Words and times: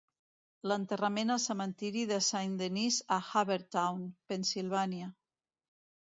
L'enterrament 0.69 1.33
al 1.33 1.41
cementiri 1.43 2.05
de 2.13 2.17
Saint 2.29 2.57
Denis 2.63 2.99
en 3.19 3.23
Havertown, 3.29 4.09
Pennsylvania. 4.33 5.13